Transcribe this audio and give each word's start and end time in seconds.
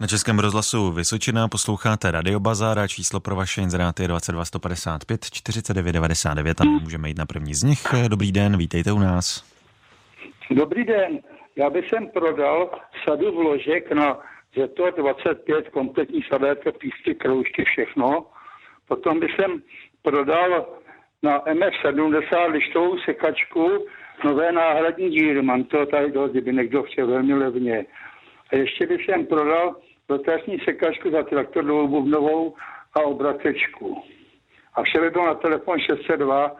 Na 0.00 0.06
Českém 0.06 0.38
rozhlasu 0.38 0.92
Vysočina 0.92 1.48
posloucháte 1.48 2.10
Radio 2.10 2.40
Bazar 2.40 2.78
a 2.78 2.86
číslo 2.86 3.20
pro 3.20 3.36
vaše 3.36 3.60
inzeráty 3.60 4.02
je 4.02 4.08
22 4.08 4.44
155 4.44 5.24
49 5.30 5.92
99 5.92 6.60
a 6.60 6.64
můžeme 6.64 7.08
jít 7.08 7.18
na 7.18 7.26
první 7.26 7.54
z 7.54 7.62
nich. 7.62 7.82
Dobrý 8.08 8.32
den, 8.32 8.56
vítejte 8.56 8.92
u 8.92 8.98
nás. 8.98 9.44
Dobrý 10.50 10.84
den, 10.84 11.18
já 11.56 11.70
bych 11.70 11.88
sem 11.88 12.06
prodal 12.06 12.70
sadu 13.04 13.32
vložek 13.32 13.92
na 13.92 14.18
Zetor 14.56 14.94
25, 14.96 15.68
kompletní 15.68 16.22
sadéka, 16.28 16.72
písky, 16.72 17.14
kroužky, 17.14 17.64
všechno. 17.64 18.26
Potom 18.88 19.20
bych 19.20 19.30
sem 19.36 19.62
prodal 20.02 20.66
na 21.22 21.40
MF70 21.40 22.50
lištovou 22.50 22.98
sekačku, 22.98 23.86
nové 24.24 24.52
náhradní 24.52 25.10
díly. 25.10 25.42
Mám 25.42 25.64
to 25.64 25.86
tady 25.86 26.12
dost, 26.12 26.30
kdyby 26.30 26.52
někdo 26.52 26.82
chtěl 26.82 27.06
velmi 27.06 27.34
levně. 27.34 27.86
A 28.52 28.56
ještě 28.56 28.86
bych 28.86 29.04
sem 29.04 29.26
prodal 29.26 29.76
rotační 30.08 30.58
sekačku 30.58 31.10
za 31.10 31.22
traktorovou 31.22 31.88
bubnovou 31.88 32.54
a 32.94 33.00
obratečku. 33.00 34.02
A 34.74 34.82
vše 34.82 35.00
by 35.00 35.10
bylo 35.10 35.26
na 35.26 35.34
telefon 35.34 35.78
602 35.80 36.56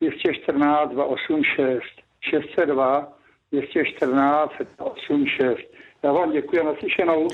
214 0.00 0.90
286 0.90 1.82
602 2.20 3.12
214 3.52 4.52
286. 4.58 5.58
Já 6.02 6.12
vám 6.12 6.32
děkuji 6.32 6.60
a 6.60 6.64
naslyšenou. 6.64 7.28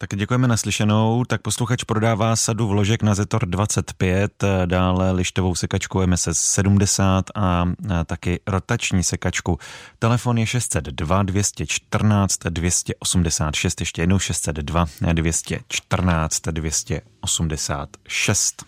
Tak 0.00 0.16
děkujeme 0.16 0.48
naslyšenou. 0.48 1.24
Tak 1.24 1.42
posluchač 1.42 1.84
prodává 1.84 2.36
sadu 2.36 2.68
vložek 2.68 3.02
na 3.02 3.14
Zetor 3.14 3.46
25, 3.46 4.44
dále 4.66 5.12
lištovou 5.12 5.54
sekačku 5.54 6.06
MSS 6.06 6.28
70 6.32 7.30
a 7.34 7.64
taky 8.06 8.40
rotační 8.46 9.02
sekačku. 9.02 9.58
Telefon 9.98 10.38
je 10.38 10.46
602 10.46 11.22
214 11.22 12.38
286, 12.48 13.80
ještě 13.80 14.02
jednou 14.02 14.18
602 14.18 14.86
214 15.12 16.40
286. 16.40 18.64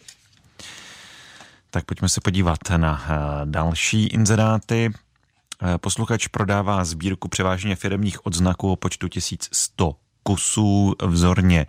Tak 1.70 1.84
pojďme 1.84 2.08
se 2.08 2.20
podívat 2.20 2.58
na 2.76 3.04
další 3.44 4.06
inzeráty. 4.06 4.92
Posluchač 5.76 6.26
prodává 6.26 6.84
sbírku 6.84 7.28
převážně 7.28 7.76
firmních 7.76 8.26
odznaků 8.26 8.72
o 8.72 8.76
počtu 8.76 9.08
1100 9.08 9.96
kusů 10.22 10.94
vzorně 11.06 11.66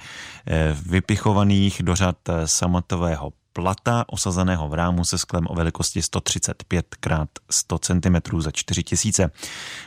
eh, 0.47 0.77
vypichovaných 0.85 1.83
do 1.83 1.95
řad 1.95 2.17
eh, 2.30 2.47
samotového 2.47 3.33
plata 3.53 4.05
osazeného 4.08 4.69
v 4.69 4.73
rámu 4.73 5.05
se 5.05 5.17
sklem 5.17 5.47
o 5.49 5.55
velikosti 5.55 6.02
135 6.02 6.95
x 7.05 7.16
100 7.49 7.80
cm 7.80 8.41
za 8.41 8.52
4000. 8.52 9.30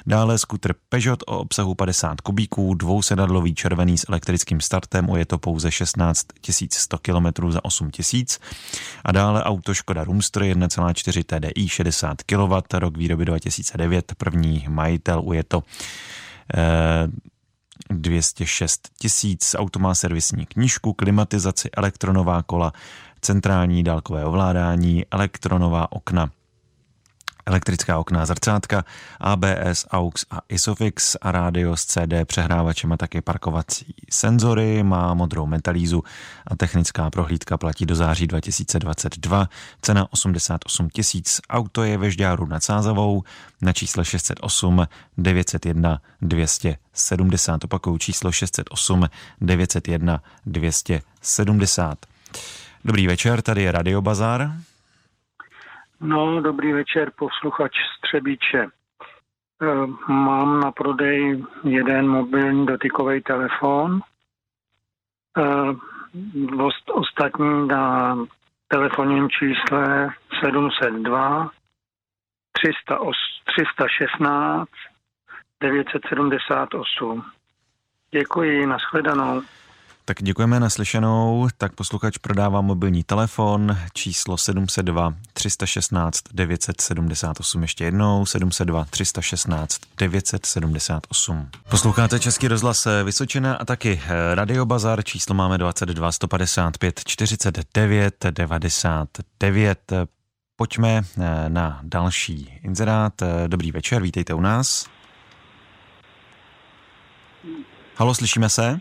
Dále 0.06 0.38
skuter 0.38 0.74
Peugeot 0.88 1.22
o 1.26 1.38
obsahu 1.38 1.74
50 1.74 2.20
kubíků, 2.20 2.74
dvousedadlový 2.74 3.54
červený 3.54 3.98
s 3.98 4.04
elektrickým 4.08 4.60
startem, 4.60 5.08
je 5.16 5.26
to 5.26 5.38
pouze 5.38 5.70
16 5.70 6.26
100 6.70 6.98
km 6.98 7.50
za 7.50 7.64
8000. 7.64 8.38
A 9.04 9.12
dále 9.12 9.44
auto 9.44 9.74
Škoda 9.74 10.04
Roomster 10.04 10.42
1,4 10.42 11.24
TDI 11.24 11.68
60 11.68 12.22
kW, 12.22 12.54
rok 12.72 12.96
výroby 12.96 13.24
2009, 13.24 14.12
první 14.18 14.66
majitel, 14.68 15.22
je 15.32 15.44
to 15.44 15.62
206 17.90 18.88
tisíc, 18.98 19.54
auto 19.58 19.78
má 19.78 19.94
servisní 19.94 20.46
knížku, 20.46 20.92
klimatizaci, 20.92 21.70
elektronová 21.76 22.42
kola, 22.42 22.72
centrální 23.20 23.82
dálkové 23.82 24.24
ovládání, 24.24 25.04
elektronová 25.10 25.92
okna, 25.92 26.30
elektrická 27.46 27.98
okna 27.98 28.26
zrcátka, 28.26 28.84
ABS, 29.20 29.86
AUX 29.90 30.26
a 30.30 30.40
ISOFIX 30.48 31.16
a 31.22 31.32
rádio 31.32 31.76
s 31.76 31.84
CD 31.84 32.12
přehrávačem 32.24 32.92
a 32.92 32.96
také 32.96 33.22
parkovací 33.22 33.94
senzory, 34.10 34.82
má 34.82 35.14
modrou 35.14 35.46
metalízu 35.46 36.04
a 36.46 36.56
technická 36.56 37.10
prohlídka 37.10 37.58
platí 37.58 37.86
do 37.86 37.94
září 37.94 38.26
2022, 38.26 39.48
cena 39.82 40.06
88 40.10 40.88
tisíc, 40.88 41.40
auto 41.50 41.82
je 41.82 41.98
ve 41.98 42.10
Žďáru 42.10 42.46
nad 42.46 42.62
Sázavou 42.62 43.22
na 43.62 43.72
čísle 43.72 44.04
608 44.04 44.86
901 45.18 46.00
270, 46.22 47.64
opakuju 47.64 47.98
číslo 47.98 48.32
608 48.32 49.08
901 49.40 50.22
270. 50.46 52.06
Dobrý 52.84 53.06
večer, 53.06 53.42
tady 53.42 53.62
je 53.62 53.72
Radio 53.72 54.02
Bazar. 54.02 54.52
No, 56.00 56.40
dobrý 56.40 56.72
večer, 56.72 57.12
posluchač 57.16 57.72
Střebíče. 57.98 58.62
E, 58.62 58.68
mám 60.12 60.60
na 60.60 60.72
prodej 60.72 61.44
jeden 61.64 62.08
mobilní 62.08 62.66
dotykový 62.66 63.22
telefon. 63.22 64.00
E, 65.38 65.42
ostatní 66.92 67.68
na 67.68 68.16
telefonním 68.68 69.28
čísle 69.30 70.08
702 70.40 71.50
316 72.52 74.68
978. 75.60 77.24
Děkuji, 78.10 78.66
nashledanou. 78.66 79.42
Tak 80.06 80.22
děkujeme 80.22 80.60
naslyšenou. 80.60 81.48
Tak 81.58 81.74
posluchač 81.74 82.18
prodává 82.18 82.60
mobilní 82.60 83.04
telefon 83.04 83.76
číslo 83.92 84.38
702 84.38 85.14
316 85.32 86.20
978 86.32 87.62
ještě 87.62 87.84
jednou 87.84 88.26
702 88.26 88.84
316 88.84 89.80
978. 89.98 91.48
Posloucháte 91.68 92.20
Český 92.20 92.48
rozhlas 92.48 92.88
Vysočina 93.04 93.54
a 93.54 93.64
taky 93.64 94.00
Radio 94.34 94.66
Bazar. 94.66 95.04
Číslo 95.04 95.34
máme 95.34 95.58
22 95.58 96.12
155 96.12 97.00
49 97.04 98.26
99. 98.30 99.92
Pojďme 100.56 101.02
eh, 101.18 101.48
na 101.48 101.80
další 101.82 102.60
inzerát. 102.62 103.22
Dobrý 103.46 103.72
večer, 103.72 104.02
vítejte 104.02 104.34
u 104.34 104.40
nás. 104.40 104.86
Halo, 107.96 108.14
slyšíme 108.14 108.48
se? 108.48 108.80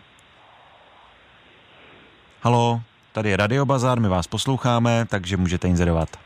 Halo, 2.46 2.82
tady 3.12 3.30
je 3.30 3.36
Radio 3.36 3.66
Bazar, 3.66 4.00
my 4.00 4.08
vás 4.08 4.26
posloucháme, 4.26 5.06
takže 5.10 5.36
můžete 5.36 5.68
inzerovat. 5.68 6.16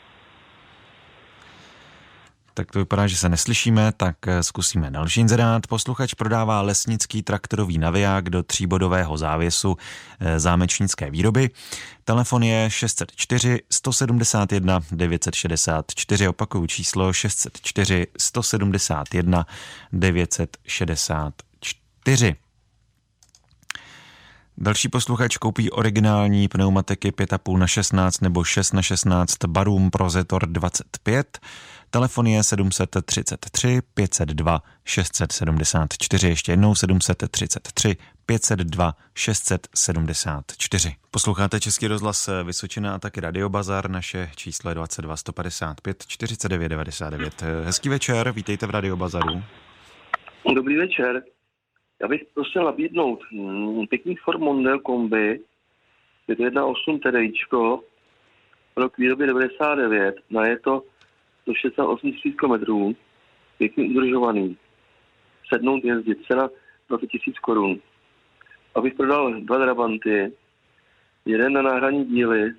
Tak 2.55 2.73
to 2.73 2.79
vypadá, 2.79 3.07
že 3.07 3.17
se 3.17 3.29
neslyšíme, 3.29 3.93
tak 3.97 4.29
eh, 4.29 4.43
zkusíme 4.43 4.91
další 4.91 5.21
inzerát. 5.21 5.67
Posluchač 5.67 6.15
prodává 6.15 6.61
lesnický 6.61 7.23
traktorový 7.23 7.79
naviják 7.79 8.31
do 8.31 8.43
tříbodového 8.43 9.17
závěsu 9.17 9.77
eh, 10.21 10.41
zámečnické 10.41 11.11
výroby. 11.11 11.51
Telefon 12.05 12.43
je 12.43 12.71
604 12.71 13.61
171 13.71 14.81
964, 14.93 16.29
opakuju 16.29 16.67
číslo 16.67 17.13
604 17.13 18.07
171 18.19 19.47
964. 19.93 22.48
Další 24.61 24.89
posluchač 24.89 25.37
koupí 25.37 25.71
originální 25.71 26.49
pneumatiky 26.49 27.11
5,5 27.11 27.59
na 27.59 27.67
16 27.67 28.21
nebo 28.21 28.45
6 28.45 28.73
na 28.73 28.83
16 28.83 29.45
Barum 29.47 29.91
Prozetor 29.91 30.47
25. 30.47 31.39
Telefon 31.91 32.27
je 32.27 32.43
733 32.43 33.81
502 33.95 34.63
674. 34.85 36.29
Ještě 36.29 36.53
jednou 36.53 36.75
733 36.75 37.97
502 38.27 38.95
674. 39.15 40.95
Posloucháte 41.11 41.61
Český 41.61 41.87
rozhlas 41.87 42.29
Vysočina 42.45 42.95
a 42.95 42.99
taky 42.99 43.21
Radio 43.21 43.49
Bazar. 43.49 43.91
Naše 43.91 44.31
číslo 44.37 44.71
je 44.71 44.75
22 44.75 45.17
155 45.17 46.07
49 46.07 46.69
99. 46.69 47.43
Hezký 47.65 47.89
večer, 47.89 48.33
vítejte 48.33 48.67
v 48.67 48.71
Radio 48.71 48.97
Bazaru. 48.97 49.43
Dobrý 50.55 50.77
večer. 50.77 51.23
Já 52.01 52.09
bych 52.09 52.25
prosil 52.35 52.65
nabídnout 52.65 53.21
hmm, 53.31 53.87
pěkný 53.87 54.17
Ford 54.17 54.41
Mondeo 54.41 54.79
kombi 54.79 55.41
518 56.27 57.01
TDIčko, 57.03 57.85
rok 58.77 58.99
výroby 58.99 59.27
99, 59.27 60.15
na 60.31 60.47
je 60.47 60.59
to 60.59 60.83
do 61.47 61.55
68 61.55 62.13
000 62.51 62.59
km, 62.59 62.95
pěkný 63.59 63.91
udržovaný, 63.91 64.57
sednout 65.49 65.85
jezdit, 65.85 66.19
cena 66.27 66.49
20 66.89 67.09
000 67.27 67.37
korun. 67.43 67.81
Abych 68.75 68.95
prodal 68.95 69.41
dva 69.41 69.59
drabanty, 69.59 70.33
jeden 71.25 71.53
na 71.53 71.63
náhradní 71.63 72.05
díly 72.05 72.53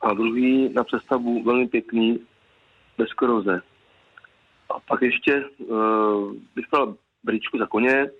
a 0.00 0.14
druhý 0.14 0.68
na 0.72 0.84
přestavbu 0.84 1.42
velmi 1.42 1.68
pěkný, 1.68 2.26
bez 2.98 3.12
koroze. 3.12 3.62
A 4.70 4.80
pak 4.80 5.02
ještě 5.02 5.44
uh, 5.58 6.34
bych 6.54 6.68
prodal 6.70 6.96
bričku 7.24 7.58
za 7.58 7.66
koně, 7.66 8.10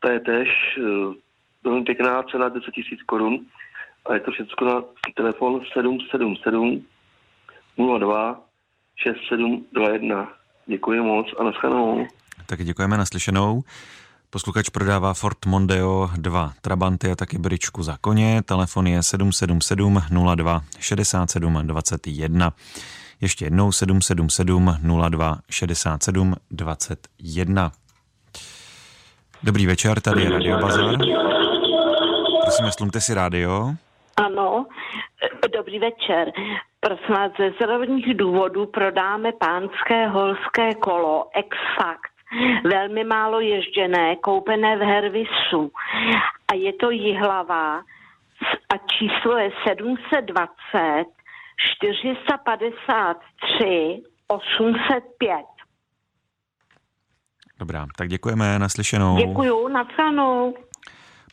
to 0.00 0.08
je 0.08 0.20
tež 0.20 0.48
uh, 0.78 1.14
velmi 1.64 1.84
pěkná 1.84 2.22
cena 2.22 2.48
10 2.48 2.64
000 2.76 3.02
korun 3.06 3.46
a 4.06 4.14
je 4.14 4.20
to 4.20 4.30
všechno 4.30 4.66
na 4.66 4.82
telefon 5.16 5.60
777 5.72 6.84
02 7.98 8.40
6721. 8.96 10.32
Děkuji 10.66 11.02
moc 11.02 11.26
a 11.38 11.44
naschledanou. 11.44 12.06
Tak 12.46 12.64
děkujeme 12.64 12.96
naslyšenou. 12.96 13.62
Posluchač 14.30 14.68
prodává 14.68 15.14
Ford 15.14 15.46
Mondeo 15.46 16.10
2 16.16 16.52
Trabanty 16.60 17.10
a 17.10 17.16
taky 17.16 17.38
bričku 17.38 17.82
za 17.82 17.96
koně. 18.00 18.42
Telefon 18.42 18.86
je 18.86 19.02
777 19.02 19.98
02 20.36 20.60
67 20.78 21.66
21. 21.66 22.52
Ještě 23.20 23.44
jednou 23.44 23.72
777 23.72 24.76
02 25.10 25.38
67 25.50 26.34
21. 26.50 27.72
Dobrý 29.42 29.66
večer, 29.66 30.00
tady 30.00 30.22
je 30.22 30.30
Radio 30.30 30.58
Bazar. 30.58 30.96
Prosím, 32.42 32.70
slumte 32.70 33.00
si 33.00 33.14
rádio. 33.14 33.70
Ano, 34.16 34.66
dobrý 35.56 35.78
večer. 35.78 36.32
Prosím 36.80 37.14
vás, 37.14 37.32
ze 37.38 37.50
zdravotních 37.50 38.16
důvodů 38.16 38.66
prodáme 38.66 39.32
pánské 39.32 40.06
holské 40.06 40.74
kolo 40.74 41.26
X-Fact. 41.38 42.10
Velmi 42.64 43.04
málo 43.04 43.40
ježděné, 43.40 44.16
koupené 44.16 44.76
v 44.76 44.80
Hervisu. 44.80 45.70
A 46.52 46.54
je 46.54 46.72
to 46.72 46.90
Jihlava 46.90 47.76
a 48.74 48.76
číslo 48.98 49.36
je 49.36 49.50
720 49.68 51.04
453 51.76 54.02
805. 54.28 55.59
Dobrá, 57.60 57.86
tak 57.96 58.08
děkujeme, 58.08 58.58
naslyšenou. 58.58 59.16
Děkuju, 59.16 59.68
nadschanou. 59.68 60.54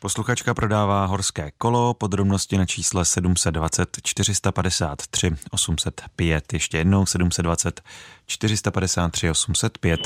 Posluchačka 0.00 0.54
prodává 0.54 1.04
horské 1.04 1.50
kolo, 1.58 1.94
podrobnosti 1.94 2.58
na 2.58 2.66
čísle 2.66 3.04
720 3.04 3.96
453 4.02 5.30
805. 5.50 6.52
Ještě 6.52 6.78
jednou 6.78 7.06
720 7.06 7.80
453 8.26 9.30
805. 9.30 10.00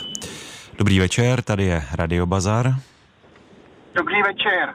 Dobrý 0.79 0.99
večer, 0.99 1.43
tady 1.43 1.65
je 1.65 1.83
Radio 1.95 2.27
Bazar. 2.27 2.75
Dobrý 3.95 4.23
večer. 4.23 4.75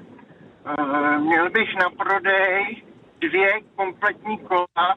Uh, 0.79 1.21
měl 1.21 1.49
bych 1.49 1.75
na 1.75 1.89
prodej 1.89 2.83
dvě 3.21 3.61
kompletní 3.75 4.37
kola 4.37 4.95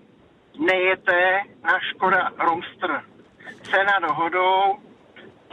nejeté 0.67 1.41
na 1.65 1.79
Škoda 1.91 2.31
Romster. 2.39 3.03
Cena 3.63 3.99
dohodou, 4.09 4.79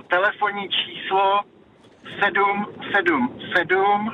telefonní 0.09 0.69
číslo 0.69 1.41
777 2.23 4.11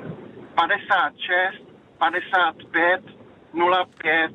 56 0.55 1.63
55 1.97 3.01
05 4.01 4.31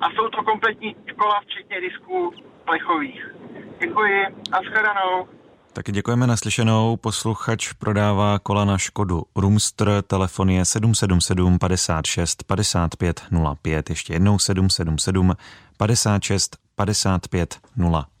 a 0.00 0.10
jsou 0.10 0.28
to 0.28 0.42
kompletní 0.44 0.96
kola, 1.18 1.40
včetně 1.40 1.80
disků 1.80 2.32
plechových. 2.64 3.34
Děkuji, 3.80 4.26
a 4.52 4.62
shledanou. 4.62 5.28
Taky 5.72 5.92
děkujeme 5.92 6.26
naslyšenou. 6.26 6.96
Posluchač 6.96 7.72
prodává 7.72 8.38
kola 8.38 8.64
na 8.64 8.78
Škodu 8.78 9.22
Rumstr. 9.36 10.02
Telefon 10.02 10.50
je 10.50 10.64
777 10.64 11.58
56 11.58 12.42
55 12.42 13.22
05. 13.62 13.90
Ještě 13.90 14.12
jednou 14.12 14.38
777 14.38 15.36
56 15.76 16.56
55 16.76 17.58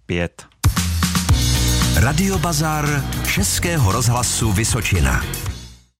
05. 0.06 0.46
Radio 2.02 2.38
Bazar 2.38 2.84
Českého 3.34 3.92
rozhlasu 3.92 4.52
Vysočina. 4.52 5.20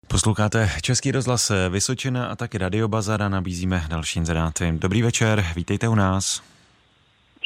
Posloucháte 0.08 0.68
Český 0.82 1.10
rozhlas 1.12 1.52
Vysočina 1.70 2.26
a 2.26 2.36
taky 2.36 2.58
Radio 2.58 2.88
Bazara 2.88 3.28
nabízíme 3.28 3.80
další 3.90 4.18
inzeráty. 4.18 4.64
Dobrý 4.72 5.02
večer, 5.02 5.44
vítejte 5.56 5.88
u 5.88 5.94
nás. 5.94 6.42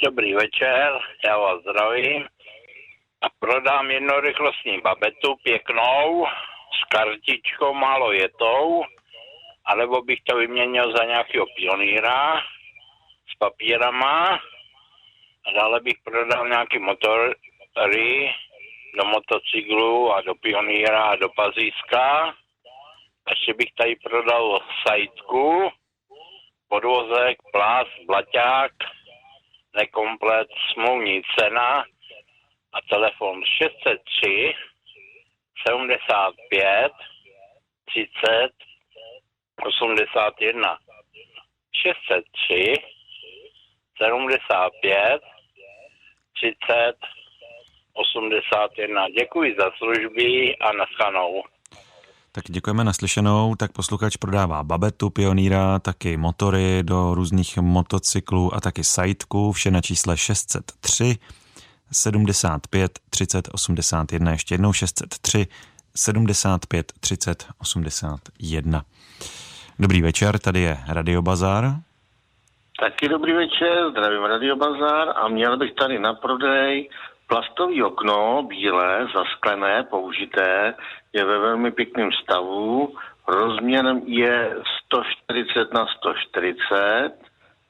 Dobrý 0.04 0.34
večer, 0.34 0.88
já 1.26 1.38
vás 1.38 1.60
zdravím 1.60 2.22
a 3.22 3.26
prodám 3.38 3.90
jednorychlostní 3.90 4.80
babetu 4.84 5.34
pěknou 5.42 6.26
s 6.78 6.80
kartičkou 6.94 7.74
málo 7.74 8.12
jetou, 8.12 8.82
anebo 9.64 10.02
bych 10.02 10.18
to 10.28 10.36
vyměnil 10.36 10.96
za 10.96 11.04
nějakého 11.04 11.46
pionýra 11.56 12.40
s 13.32 13.38
papírama 13.38 14.38
a 15.46 15.52
dále 15.54 15.80
bych 15.80 15.96
prodal 16.04 16.48
nějaký 16.48 16.78
motory 17.78 18.34
do 18.96 19.04
motocyklu 19.04 20.12
a 20.12 20.20
do 20.22 20.34
pionýra 20.34 21.02
a 21.02 21.16
do 21.16 21.28
pazíska 21.28 22.34
ještě 23.30 23.54
bych 23.54 23.72
tady 23.78 23.96
prodal 23.96 24.60
sajtku, 24.86 25.70
podvozek, 26.68 27.38
plás, 27.52 27.86
blaťák, 28.06 28.72
nekomplet, 29.76 30.48
smluvní 30.72 31.22
cena 31.38 31.84
a 32.72 32.78
telefon 32.90 33.42
603 33.44 34.54
75 35.68 36.92
30 37.84 38.52
81 39.66 40.78
603 41.72 42.74
75 43.98 45.22
30 46.36 47.17
81. 47.98 49.08
Děkuji 49.20 49.56
za 49.58 49.70
služby 49.78 50.56
a 50.56 50.72
naschanou. 50.72 51.42
Tak 52.32 52.44
děkujeme 52.48 52.84
naslyšenou. 52.84 53.54
Tak 53.54 53.72
posluchač 53.72 54.16
prodává 54.16 54.62
babetu, 54.62 55.10
pioníra, 55.10 55.78
taky 55.78 56.16
motory 56.16 56.82
do 56.82 57.14
různých 57.14 57.56
motocyklů 57.58 58.54
a 58.54 58.60
taky 58.60 58.84
sajtku. 58.84 59.52
Vše 59.52 59.70
na 59.70 59.80
čísle 59.80 60.16
603 60.16 61.16
75 61.92 62.98
30 63.10 63.48
81. 63.52 64.32
Ještě 64.32 64.54
jednou 64.54 64.72
603 64.72 65.46
75 65.94 66.92
30 67.00 67.46
81. 67.58 68.82
Dobrý 69.78 70.02
večer, 70.02 70.38
tady 70.38 70.60
je 70.60 70.78
Radio 70.88 71.22
Bazar. 71.22 71.64
Taky 72.80 73.08
dobrý 73.08 73.32
večer, 73.32 73.90
zdravím 73.90 74.22
Radio 74.22 74.56
Bazar 74.56 75.08
a 75.16 75.28
měl 75.28 75.56
bych 75.56 75.74
tady 75.74 75.98
na 75.98 76.14
prodej 76.14 76.88
Plastový 77.28 77.82
okno, 77.82 78.42
bílé, 78.42 79.06
zasklené, 79.14 79.82
použité, 79.82 80.74
je 81.12 81.24
ve 81.24 81.38
velmi 81.38 81.70
pěkném 81.70 82.12
stavu. 82.12 82.94
Rozměrem 83.28 84.02
je 84.06 84.56
140 84.86 85.72
na 85.74 85.86
140. 85.86 87.10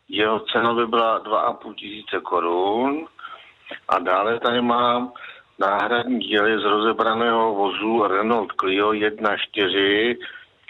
Jeho 0.09 0.41
cena 0.41 0.75
by 0.75 0.87
byla 0.87 1.23
2,5 1.25 1.75
tisíce 1.75 2.21
korun. 2.21 3.07
A 3.89 3.99
dále 3.99 4.41
tady 4.41 4.61
mám 4.61 5.13
náhradní 5.59 6.19
díly 6.19 6.61
z 6.61 6.65
rozebraného 6.65 7.55
vozu 7.55 8.07
Renault 8.07 8.53
Clio 8.53 8.91
1.4, 8.91 10.17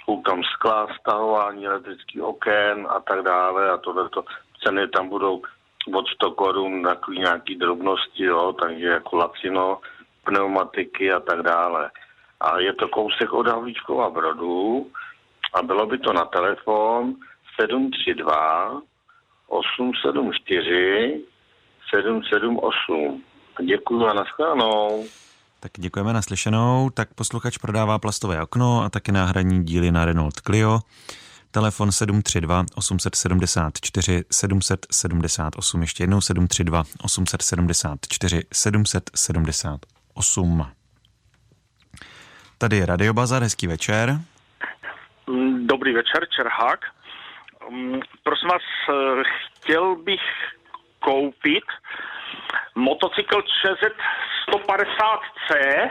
koukám 0.06 0.42
skla, 0.42 0.88
stahování 1.00 1.66
elektrických 1.66 2.22
oken 2.22 2.86
a 2.90 3.00
tak 3.00 3.22
dále 3.22 3.70
a 3.70 3.76
tohleto 3.76 4.24
ceny 4.64 4.88
tam 4.88 5.08
budou 5.08 5.42
od 5.94 6.08
100 6.08 6.30
korun 6.30 6.82
takový 6.82 7.18
nějaký 7.18 7.54
drobnosti, 7.54 8.24
jo, 8.24 8.54
takže 8.62 8.86
jako 8.86 9.16
lacino, 9.16 9.78
pneumatiky 10.24 11.12
a 11.12 11.20
tak 11.20 11.42
dále. 11.42 11.90
A 12.40 12.58
je 12.58 12.72
to 12.74 12.88
kousek 12.88 13.32
od 13.32 13.46
Havlíčkova 13.46 14.10
Brodu 14.10 14.86
a 15.54 15.62
bylo 15.62 15.86
by 15.86 15.98
to 15.98 16.12
na 16.12 16.24
telefon 16.24 17.14
732 17.60 18.82
874 19.48 21.24
778. 21.94 23.22
Děkuji 23.62 24.06
a 24.06 24.12
nashledanou. 24.12 25.04
Tak 25.60 25.72
děkujeme 25.78 26.12
naslyšenou. 26.12 26.90
Tak 26.94 27.14
posluchač 27.14 27.58
prodává 27.58 27.98
plastové 27.98 28.42
okno 28.42 28.82
a 28.82 28.88
taky 28.88 29.12
náhradní 29.12 29.64
díly 29.64 29.92
na 29.92 30.04
Renault 30.04 30.40
Clio. 30.40 30.78
Telefon 31.50 31.92
732 31.92 32.64
874 32.74 34.24
778, 34.30 35.80
ještě 35.80 36.02
jednou 36.02 36.20
732 36.20 36.82
874 37.02 38.42
778. 38.52 40.66
Tady 42.58 42.76
je 42.76 42.86
Radio 42.86 43.12
Bazar, 43.12 43.42
hezký 43.42 43.66
večer. 43.66 44.18
Dobrý 45.66 45.94
večer, 45.94 46.26
Čerhák. 46.36 46.80
Mm, 47.70 48.00
prosím 48.22 48.48
vás, 48.48 48.62
eh, 48.90 49.22
chtěl 49.56 49.96
bych 49.96 50.20
koupit 50.98 51.64
motocykl 52.74 53.42
ČZ 53.42 53.82
150C 54.48 55.90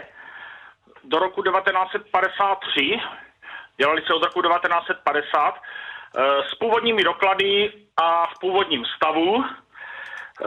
do 1.04 1.20
roku 1.20 1.44
1953 1.44 3.00
dělali 3.78 4.02
se 4.02 4.14
od 4.14 4.24
roku 4.24 4.42
1950 4.42 5.56
eh, 5.56 6.22
s 6.50 6.56
původními 6.56 7.04
doklady 7.04 7.72
a 7.98 8.28
v 8.28 8.40
původním 8.40 8.86
stavu. 8.86 9.46
Eh, 9.46 10.46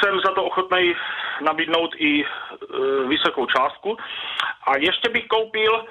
jsem 0.00 0.20
za 0.24 0.32
to 0.34 0.44
ochotný 0.44 0.94
nabídnout 1.40 1.90
i 1.96 2.24
eh, 2.24 2.28
vysokou 3.08 3.46
částku. 3.46 3.96
A 4.66 4.76
ještě 4.76 5.08
bych 5.08 5.26
koupil 5.26 5.84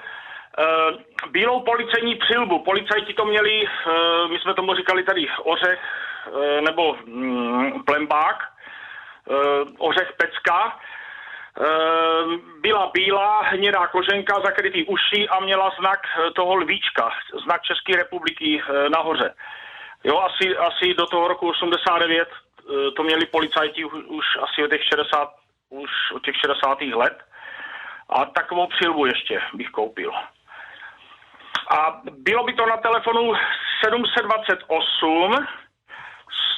bílou 1.30 1.60
policejní 1.60 2.14
přilbu. 2.14 2.58
Policajti 2.58 3.14
to 3.14 3.24
měli, 3.24 3.68
my 4.30 4.38
jsme 4.38 4.54
tomu 4.54 4.74
říkali 4.74 5.02
tady 5.02 5.28
ořech 5.42 5.80
nebo 6.60 6.96
mm, 7.06 7.82
plembák, 7.84 8.36
ořech 9.78 10.12
pecka 10.16 10.78
byla 12.60 12.90
bílá, 12.94 13.42
hnědá 13.42 13.86
koženka, 13.86 14.40
zakrytý 14.44 14.84
uši 14.84 15.28
a 15.28 15.40
měla 15.40 15.72
znak 15.80 16.00
eh, 16.06 16.30
toho 16.30 16.54
lvíčka, 16.54 17.10
znak 17.44 17.62
České 17.62 17.96
republiky 17.96 18.62
eh, 18.62 18.88
nahoře. 18.88 19.34
Jo, 20.04 20.18
asi, 20.18 20.56
asi 20.56 20.94
do 20.94 21.06
toho 21.06 21.28
roku 21.28 21.48
89 21.48 22.28
to 22.96 23.02
měli 23.02 23.26
policajti 23.26 23.84
už 23.84 24.24
asi 24.42 24.64
od 24.64 24.70
těch 24.70 24.84
60, 24.84 25.28
už 25.70 25.90
od 26.14 26.24
těch 26.24 26.36
60. 26.36 26.80
let. 26.80 27.18
A 28.08 28.24
takovou 28.24 28.66
přilbu 28.66 29.06
ještě 29.06 29.42
bych 29.54 29.70
koupil. 29.70 30.12
A 31.70 32.00
bylo 32.10 32.44
by 32.44 32.52
to 32.52 32.66
na 32.66 32.76
telefonu 32.76 33.32
728 33.84 35.46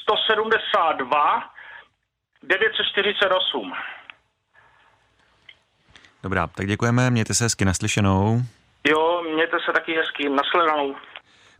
172 0.02 1.50
948. 2.42 3.72
Dobrá, 6.24 6.46
tak 6.46 6.66
děkujeme, 6.66 7.10
mějte 7.10 7.34
se 7.34 7.44
hezky 7.44 7.64
naslyšenou. 7.64 8.42
Jo, 8.88 9.22
mějte 9.34 9.56
se 9.66 9.72
taky 9.72 9.92
hezky, 9.96 10.28
nasledanou. 10.28 10.94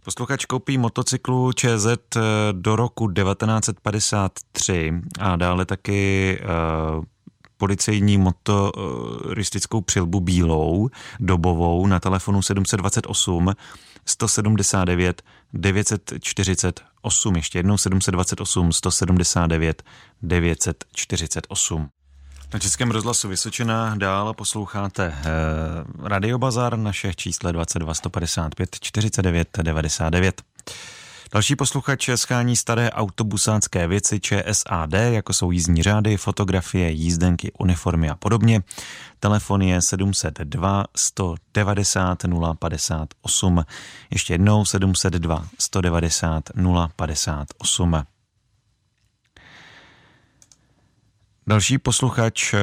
Posluchač 0.05 0.45
koupí 0.45 0.79
motocyklu 0.79 1.53
ČZ 1.53 1.87
eh, 1.87 2.21
do 2.53 2.77
roku 2.77 3.13
1953 3.13 4.93
a 5.21 5.37
dále 5.37 5.65
taky 5.65 6.39
uh, 6.43 7.05
policejní 7.57 8.19
motoristickou 8.19 9.81
přilbu 9.81 10.21
bílou, 10.21 10.89
dobovou 11.21 11.87
na 11.87 12.01
telefonu 12.01 12.43
728 12.43 13.53
179 14.07 15.23
948. 15.53 17.37
Ještě 17.37 17.59
jednou 17.59 17.79
728 17.79 18.73
179 18.73 19.83
948. 20.23 21.89
Na 22.55 22.61
Českém 22.61 22.91
rozhlasu 22.91 23.29
Vysočina 23.29 23.95
dál 23.97 24.35
posloucháte 24.35 25.15
eh, 25.17 25.23
Radiobazar, 26.03 26.79
naše 26.79 27.15
číslo 27.15 27.53
22 27.53 27.95
155 27.95 28.77
49 28.81 29.49
99. 29.63 30.43
Další 31.33 31.57
posluchač 31.57 32.09
schání 32.15 32.57
staré 32.57 32.91
autobusácké 32.91 33.87
věci 33.89 34.21
ČSAD, 34.21 34.93
jako 34.93 35.33
jsou 35.33 35.51
jízdní 35.51 35.83
řády, 35.83 36.17
fotografie, 36.17 36.91
jízdenky, 36.91 37.53
uniformy 37.59 38.11
a 38.11 38.15
podobně. 38.15 38.63
Telefon 39.21 39.63
je 39.63 39.83
702 39.83 40.85
190 40.97 42.23
058. 42.59 43.65
Ještě 44.11 44.35
jednou 44.35 44.65
702 44.65 45.47
190 45.59 46.45
058. 46.97 48.05
Další 51.47 51.79
posluchač 51.79 52.55
eh, 52.55 52.59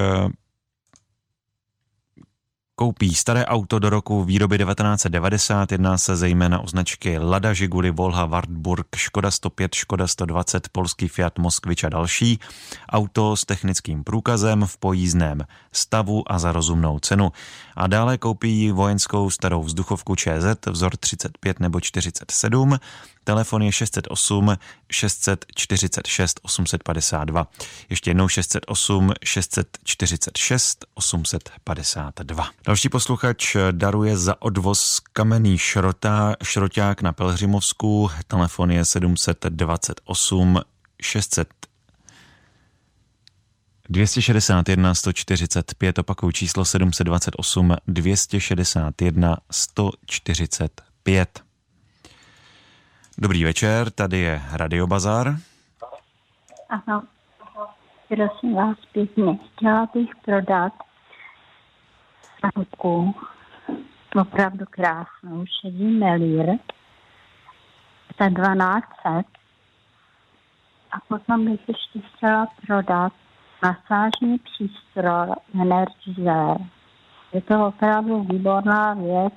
koupí 2.76 3.16
staré 3.16 3.46
auto 3.46 3.80
do 3.80 3.90
roku 3.90 4.24
výroby 4.24 4.58
1990. 4.58 5.72
Jedná 5.72 5.98
se 5.98 6.16
zejména 6.16 6.60
o 6.60 6.68
značky 6.68 7.18
Lada, 7.18 7.54
Žiguli, 7.54 7.92
Volha, 7.92 8.26
Wartburg, 8.26 8.88
Škoda 8.96 9.32
105, 9.32 9.76
Škoda 9.76 10.08
120, 10.08 10.70
polský 10.70 11.08
Fiat 11.08 11.40
Moskvič 11.40 11.84
a 11.84 11.90
další. 11.90 12.40
Auto 12.90 13.38
s 13.38 13.46
technickým 13.46 14.04
průkazem 14.04 14.66
v 14.66 14.78
pojízdném 14.78 15.44
stavu 15.72 16.32
a 16.32 16.40
za 16.40 16.52
rozumnou 16.52 17.00
cenu. 17.00 17.32
A 17.76 17.88
dále 17.88 18.18
koupí 18.18 18.72
vojenskou 18.72 19.30
starou 19.30 19.64
vzduchovku 19.64 20.16
ČZ 20.16 20.66
vzor 20.72 20.98
35 20.98 21.60
nebo 21.60 21.80
47 21.80 22.78
Telefon 23.24 23.62
je 23.62 23.72
608 23.72 24.58
646 24.92 26.40
852. 26.42 27.48
Ještě 27.90 28.10
jednou 28.10 28.28
608 28.28 29.14
646 29.24 30.86
852. 30.94 32.50
Další 32.66 32.90
posluchač 32.90 33.56
daruje 33.72 34.18
za 34.18 34.42
odvoz 34.42 35.00
kamenný 35.14 35.58
šrotá, 35.58 36.36
šroták 36.44 37.02
na 37.02 37.14
Pelhřimovsku. 37.14 38.10
Telefon 38.28 38.72
je 38.72 38.86
728 38.86 40.60
600 41.02 41.50
261 43.90 44.96
145, 44.96 46.00
opakuju 46.00 46.32
číslo 46.32 46.66
728 46.66 47.76
261 47.88 49.38
145. 49.52 51.51
Dobrý 53.22 53.44
večer, 53.44 53.92
tady 53.92 54.18
je 54.18 54.42
Radio 54.54 54.88
Bazar. 54.88 55.36
Ano, 56.70 57.04
prosím 58.08 58.56
vás 58.56 58.78
pěkně, 58.92 59.38
chtěla 59.38 59.88
bych 59.94 60.10
prodat 60.26 60.74
stavku, 62.38 63.16
opravdu 64.22 64.66
krásnou, 64.70 65.46
šedý 65.62 65.84
melír 65.84 66.46
za 68.20 68.30
1200 68.30 69.10
a 70.92 71.00
potom 71.08 71.46
bych 71.46 71.70
ještě 71.70 72.00
chtěla 72.00 72.48
prodat 72.68 73.14
masážní 73.62 74.38
přístroj 74.38 75.28
Energizer. 75.62 76.58
Je 77.34 77.42
to 77.42 77.68
opravdu 77.68 78.24
výborná 78.24 78.94
věc 78.94 79.34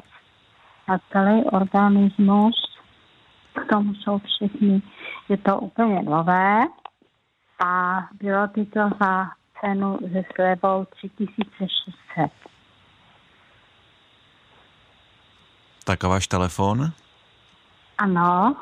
a 0.88 0.98
celý 1.12 1.44
organismus 1.44 2.74
k 3.54 3.68
tomu 3.70 3.94
jsou 3.94 4.18
všechny, 4.18 4.82
je 5.28 5.37
to 5.37 5.58
úplně 5.58 6.02
nové 6.02 6.61
a 7.64 8.00
bylo 8.12 8.46
by 8.46 8.66
to 8.66 8.80
za 9.00 9.30
cenu 9.61 9.99
ze 10.12 10.23
slevou 10.34 10.84
3600. 10.84 12.30
Tak 15.84 16.04
a 16.04 16.08
váš 16.08 16.26
telefon? 16.26 16.92
Ano, 17.99 18.56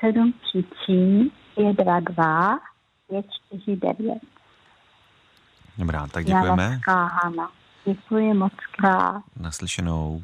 733 0.00 1.30
522 1.54 2.58
549. 3.08 4.18
Dobrá, 5.78 6.06
tak 6.06 6.24
děkujeme. 6.24 6.80
Já 6.88 7.10
Děkuji 7.84 8.34
moc 8.34 8.52
krát. 8.76 9.22
Naslyšenou. 9.40 10.22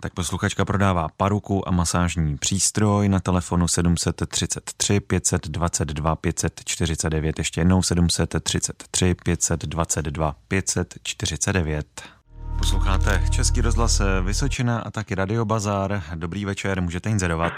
Tak 0.00 0.14
posluchačka 0.14 0.64
prodává 0.64 1.08
paruku 1.16 1.68
a 1.68 1.70
masážní 1.70 2.36
přístroj 2.36 3.08
na 3.08 3.20
telefonu 3.20 3.68
733 3.68 5.00
522 5.00 6.16
549, 6.16 7.38
ještě 7.38 7.60
jednou 7.60 7.82
733 7.82 9.14
522 9.24 10.34
549. 10.48 11.86
Posloucháte 12.58 13.22
Český 13.30 13.60
rozhlas 13.60 14.02
Vysočina 14.24 14.80
a 14.80 14.90
taky 14.90 15.14
Radio 15.14 15.44
Bazar. 15.44 16.02
Dobrý 16.14 16.44
večer, 16.44 16.82
můžete 16.82 17.10
inzerovat. 17.10 17.52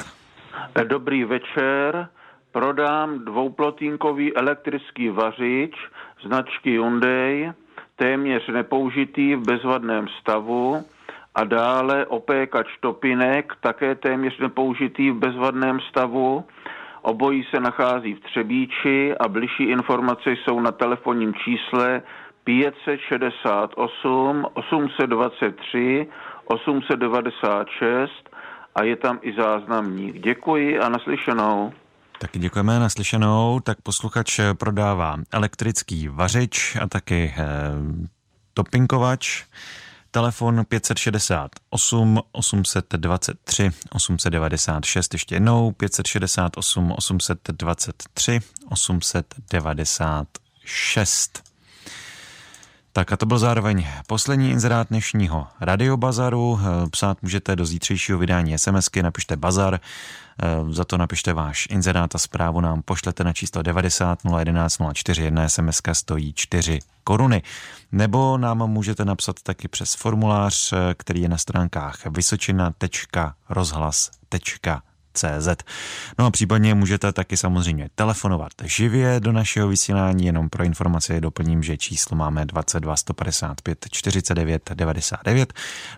Dobrý 0.85 1.25
večer, 1.25 2.09
prodám 2.52 3.25
dvouplotínkový 3.25 4.37
elektrický 4.37 5.09
vařič 5.09 5.75
značky 6.26 6.71
Hyundai, 6.71 7.52
téměř 7.97 8.49
nepoužitý 8.52 9.35
v 9.35 9.40
bezvadném 9.40 10.07
stavu 10.21 10.85
a 11.38 11.45
dále 11.45 12.07
opékač 12.07 12.66
topinek, 12.80 13.52
také 13.61 13.95
téměř 13.95 14.38
nepoužitý 14.38 15.11
v 15.11 15.14
bezvadném 15.14 15.80
stavu. 15.90 16.45
Obojí 17.02 17.45
se 17.54 17.61
nachází 17.61 18.14
v 18.14 18.21
Třebíči 18.21 19.14
a 19.21 19.28
bližší 19.28 19.62
informace 19.62 20.30
jsou 20.30 20.61
na 20.61 20.73
telefonním 20.73 21.35
čísle 21.35 22.02
568 22.45 24.47
823 24.54 26.07
896 26.45 28.11
a 28.75 28.83
je 28.83 28.97
tam 28.97 29.18
i 29.23 29.33
záznamník. 29.33 30.18
Děkuji 30.18 30.78
a 30.78 30.88
naslyšenou. 30.88 31.73
Taky 32.18 32.38
děkujeme 32.38 32.78
naslyšenou. 32.78 33.61
Tak 33.61 33.80
posluchač 33.83 34.40
prodává 34.59 35.16
elektrický 35.33 36.09
vařič 36.09 36.76
a 36.83 36.87
taky 36.87 37.35
eh, 37.37 37.45
topinkovač. 38.54 39.45
Telefon 40.11 40.65
568 40.65 42.21
823 42.33 43.71
896, 43.91 45.15
ještě 45.15 45.35
jednou 45.35 45.73
568 45.73 46.93
823 46.93 48.41
896. 48.69 51.43
Tak 52.93 53.12
a 53.12 53.17
to 53.17 53.27
byl 53.27 53.38
zároveň 53.38 53.87
poslední 54.07 54.50
inzerát 54.50 54.88
dnešního 54.88 55.47
radiobazaru. 55.61 56.61
Psát 56.91 57.23
můžete 57.23 57.57
do 57.57 57.67
zítřejšího 57.67 58.19
vydání 58.19 58.59
SMSky, 58.59 59.03
napište 59.03 59.37
bazar, 59.37 59.81
za 60.71 60.85
to 60.85 60.97
napište 60.97 61.33
váš 61.33 61.66
inzerát 61.71 62.14
a 62.14 62.18
zprávu 62.18 62.61
nám 62.61 62.83
pošlete 62.83 63.25
na 63.25 63.33
číslo 63.33 63.62
90 63.62 64.18
011 64.38 64.78
04 64.92 65.23
1 65.23 65.49
SMS 65.49 65.80
stojí 65.92 66.33
4 66.35 66.78
koruny. 67.04 67.42
Nebo 67.92 68.38
nám 68.38 68.71
můžete 68.71 69.04
napsat 69.04 69.42
taky 69.42 69.68
přes 69.68 69.95
formulář, 69.95 70.75
který 70.95 71.23
je 71.23 71.28
na 71.28 71.38
stránkách 71.38 72.07
vysočina.rozhlas.cz 72.07 74.88
CZ. 75.19 75.49
No 76.19 76.27
a 76.27 76.31
případně 76.31 76.75
můžete 76.75 77.13
taky 77.13 77.37
samozřejmě 77.37 77.89
telefonovat 77.95 78.53
živě 78.65 79.21
do 79.21 79.33
našeho 79.33 79.69
vysílání, 79.69 80.27
jenom 80.27 80.49
pro 80.49 80.65
informaci 80.65 81.21
doplním, 81.21 81.63
že 81.63 81.77
číslo 81.77 82.17
máme 82.17 82.47
22 82.47 82.97
155 82.97 83.87
49 83.91 84.71
99, 84.75 85.53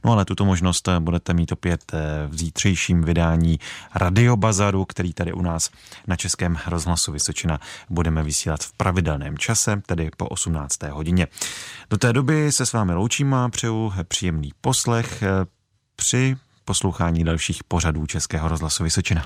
no 0.05 0.13
ale 0.13 0.25
tuto 0.25 0.45
možnost 0.45 0.89
budete 0.99 1.35
mít 1.35 1.53
opět 1.53 1.93
v 2.29 2.39
zítřejším 2.39 3.03
vydání 3.03 3.61
Radio 3.95 4.37
Bazaru, 4.37 4.85
který 4.85 5.13
tady 5.13 5.33
u 5.33 5.43
nás 5.43 5.71
na 6.07 6.17
Českém 6.17 6.59
rozhlasu 6.67 7.13
Vysočina 7.13 7.61
budeme 7.91 8.23
vysílat 8.23 8.65
v 8.65 8.73
pravidelném 8.73 9.39
čase, 9.39 9.83
tedy 9.87 10.11
po 10.17 10.29
18. 10.29 10.83
hodině. 10.83 11.27
Do 11.91 11.99
té 11.99 12.13
doby 12.13 12.53
se 12.53 12.67
s 12.67 12.73
vámi 12.73 12.95
loučím 12.95 13.35
a 13.35 13.49
přeju 13.49 13.93
příjemný 14.09 14.53
poslech 14.61 15.23
při 15.97 16.37
poslouchání 16.71 17.25
dalších 17.25 17.65
pořadů 17.65 18.07
Českého 18.07 18.49
rozhlasu 18.49 18.85
Vysočina. 18.85 19.25